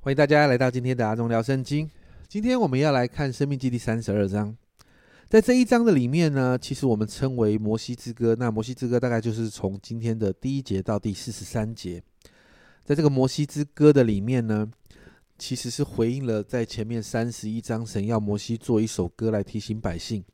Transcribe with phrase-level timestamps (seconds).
[0.00, 1.90] 欢迎大家来到今天的阿忠聊圣经。
[2.28, 4.56] 今天我们要来看《生命记》第三十二章。
[5.28, 8.36] 在这一章的里面呢，其实我们称为摩西之歌。
[8.38, 12.00] 那摩西之歌大概就是从今天的第一节到第四十三节。
[12.84, 14.70] 在这个摩西之歌的里面呢，
[15.36, 20.24] 其实是回应了在前面三十一章神要摩西做一首歌来提醒百姓，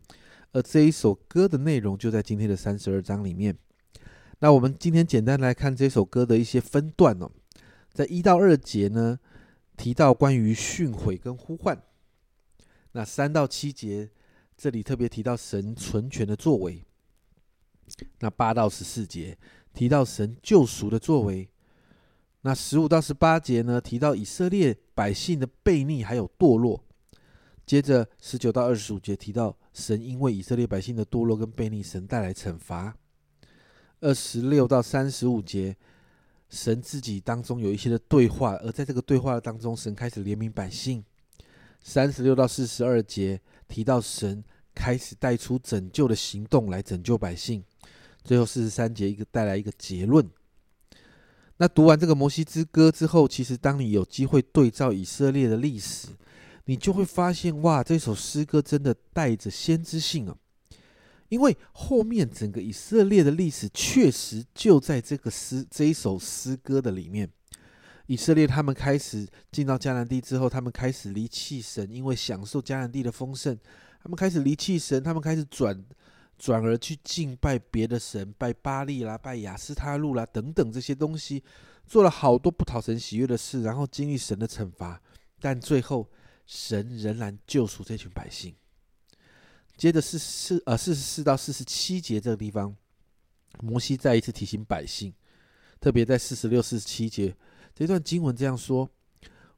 [0.53, 3.57] 而这一首歌的内容就在今天的三十二章里面。
[4.41, 7.31] 那我们今天简单来看这首歌的一些分段哦，
[7.95, 9.19] 在一到二节呢。
[9.77, 11.82] 提到关于训诲跟呼唤，
[12.93, 14.11] 那三到七节
[14.57, 16.85] 这里特别提到神存全的作为，
[18.21, 19.37] 那八到十四节
[19.73, 21.49] 提到神救赎的作为，
[22.43, 26.85] 那十五到十八节呢提到以色列百姓的悖逆还有堕落，
[27.67, 32.97] 接着十九到二十五节提到神因为以色列百姓的堕落跟悖逆，神带来惩罚，
[34.01, 35.77] 二十六到三十五节。
[36.55, 41.05] 神自己当中有一些的对话，而在这个对话当中，神开始怜悯百姓。
[41.83, 44.42] 三十六到四十二节提到神
[44.75, 47.62] 开始带出拯救的行动来拯救百姓。
[48.23, 50.27] 最后四十三节一个带来一个结论。
[51.56, 56.09] 那读完这个摩西之歌之后，其实当你有机会对照以色列的历史，
[56.64, 60.36] 你就会发现，哇，这首诗歌真的带着先知性啊。
[61.28, 67.28] 因为后面整个以色列的历史确实就在这个诗这一首诗歌的里面。
[68.06, 73.58] 以色列他们开始进到迦南地之后，他们开始离弃神，因为享受迦南地的丰盛，
[74.02, 75.83] 他们开始离弃神，他们开始转
[76.39, 81.42] 转而去敬拜别的神，拜巴利啦，拜亚斯他路啦等等这些东西，
[81.86, 85.00] 做了好多不讨神喜悦的事，然后经历神的惩罚，
[85.41, 86.06] 但最后
[86.45, 88.55] 神仍然救赎这群百姓。
[89.77, 92.75] 接着是四呃四十四到四十七节这个地方，
[93.61, 95.12] 摩西再一次提醒百姓，
[95.80, 97.36] 特别在四十六、四十七节
[97.75, 98.89] 这段经文这样说：“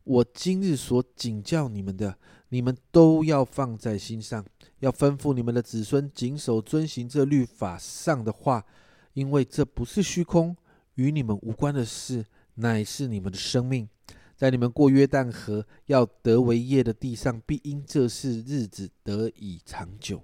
[0.04, 4.44] 我今日所警教你们的，你们都要放在心上，
[4.78, 8.64] 要吩咐你们的子孙谨守遵行这律法上的话，
[9.12, 10.56] 因为这不是虚空，
[10.94, 12.24] 与你们无关的事，
[12.54, 13.88] 乃是你们的生命。”
[14.36, 20.22] 在你们过约旦河要得为业的地上，必因这事日子得以长久。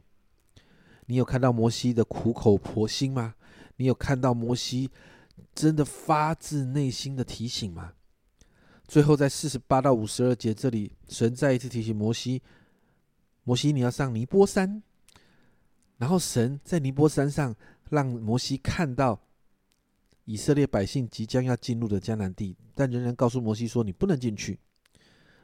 [1.06, 3.34] 你有看到摩西的苦口婆心吗？
[3.76, 4.90] 你有看到摩西
[5.54, 7.94] 真的发自内心的提醒吗？
[8.86, 12.42] 最后在四十八到五十二节这里，神再一次提醒摩西：
[13.44, 14.82] 摩西，你要上尼波山。
[15.96, 17.56] 然后神在尼波山上
[17.88, 19.18] 让摩西看到。
[20.24, 24.58] 以色列百姓即将要进入的迦南地，但仍然告诉摩西说：“你不能进去。”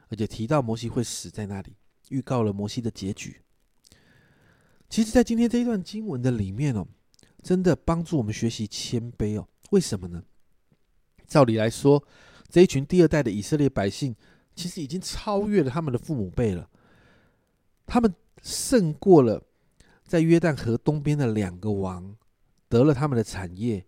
[0.09, 1.75] 而且提到摩西会死在那里，
[2.09, 3.41] 预告了摩西的结局。
[4.89, 6.87] 其实，在今天这一段经文的里面哦，
[7.43, 9.47] 真的帮助我们学习谦卑哦。
[9.69, 10.23] 为什么呢？
[11.27, 12.03] 照理来说，
[12.49, 14.15] 这一群第二代的以色列百姓，
[14.55, 16.67] 其实已经超越了他们的父母辈了，
[17.85, 19.43] 他们胜过了
[20.05, 22.15] 在约旦河东边的两个王，
[22.67, 23.85] 得了他们的产业。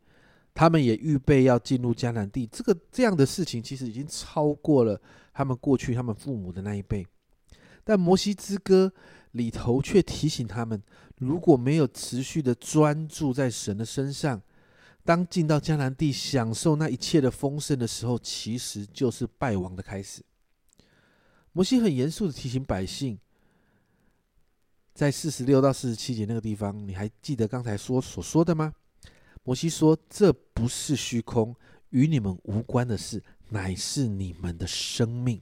[0.61, 5.01] 他们也预备要进入迦南地，这个这样的事情其实已经超过了
[5.33, 7.03] 他们过去他们父母的那一辈。
[7.83, 8.93] 但摩西之歌
[9.31, 10.79] 里头却提醒他们，
[11.17, 14.39] 如果没有持续的专注在神的身上，
[15.03, 20.21] 当进到迦南地享受那一切的丰盛的时候，其实就是败亡的开始。
[21.53, 23.17] 摩西很严肃的提醒百姓，
[24.93, 28.71] 在四十六到四十七节那个地方，你还记得刚才说所说的吗？
[29.43, 31.55] 摩西说：“这不是虚空，
[31.89, 35.41] 与你们无关的事，乃是你们的生命。”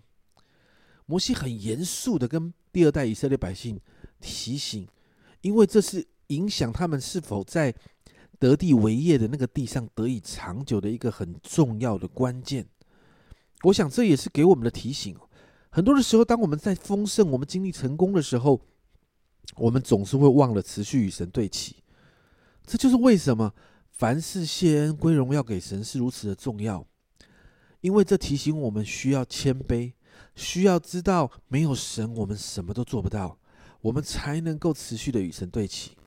[1.06, 3.80] 摩西很严肃的跟第二代以色列百姓
[4.22, 4.88] 提醒，
[5.42, 7.74] 因为这是影响他们是否在
[8.38, 12.66] 得地为业的那个地上得以长久的一个很重要的关键。
[13.64, 15.18] 我想这也是给我们的提醒。
[15.70, 18.62] 很多的时候，当我们在丰盛、我们经历成功的时候，
[19.58, 21.76] 我们总是会忘了持续与神对齐。
[22.66, 23.54] 这就是为什么。
[24.00, 26.88] 凡事谢恩归荣耀给神是如此的重要，
[27.82, 29.91] 因为这提醒我们需要谦卑，
[30.38, 33.38] 需要知道没有神我们什么都做不到，
[33.82, 35.97] 我们才能够持续的与神对齐。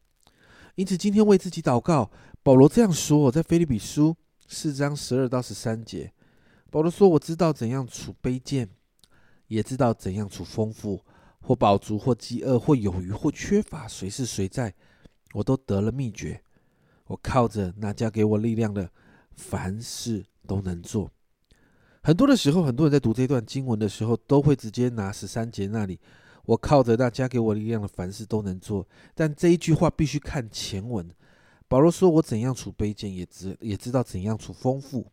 [0.75, 2.11] 因此，今天为自己祷告，
[2.43, 4.17] 保罗这样说：我在腓立比书
[4.49, 6.11] 四章十二到十三节，
[6.71, 8.71] 保罗说：“我知道怎样处卑贱，
[9.49, 11.05] 也知道怎样处丰富，
[11.43, 14.73] 或饱足，或饥饿，或有余，或缺乏，谁是谁在，
[15.35, 16.43] 我都得了秘诀。”
[17.13, 18.91] 我靠着那加给我力量的，
[19.37, 21.11] 凡事都能做。
[22.03, 26.01] 很多的时候，很多人在读这段经文的时候，都会直接拿十三节那里，
[26.47, 28.89] 我靠着那加给我力量的，凡事都能做。
[29.15, 31.07] 但这一句话必须看前文。
[31.69, 35.07] 保罗说：“我怎样处卑贱，也知也知道怎样处丰富，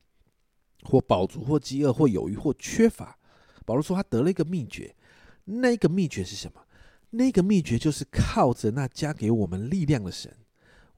[0.84, 3.18] 或饱足，或饥饿，或有余，或缺乏。”
[3.66, 4.96] 保罗说他得了一个秘诀，
[5.44, 6.62] 那个秘诀是什么？
[7.10, 10.34] 那个秘诀就是靠着那加给我们力量的神，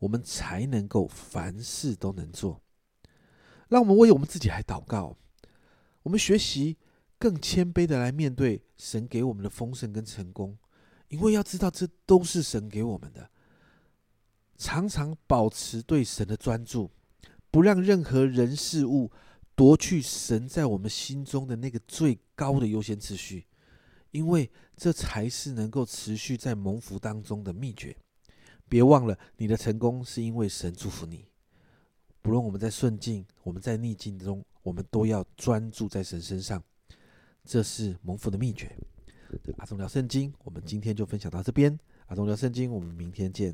[0.02, 2.62] 我们才能够凡事都能做。
[3.70, 5.16] 让我们为我们自己来祷告，
[6.04, 6.78] 我们学习
[7.20, 10.58] 更谦卑的来面对神给我们的丰盛跟成功，
[11.10, 13.30] 因为要知道这都是神给我们的。
[14.58, 16.90] 常常保持对神的专注，
[17.50, 19.12] 不让任何人事物
[19.56, 23.46] 夺去神在我们心中的那个最高的优先次序。
[24.12, 27.96] 因为这才是能够持续在蒙福当中的秘诀。
[28.72, 31.26] 别忘了，你的成功是因为神祝福你。
[32.22, 36.64] 不论我们在顺境，我们在逆境中，我们都要专注在神身上。
[37.44, 38.74] 这是蒙福的秘诀。
[39.58, 41.78] 阿忠聊圣经，我们今天就分享到这边。
[42.06, 43.54] 阿忠聊圣经，我们明天见。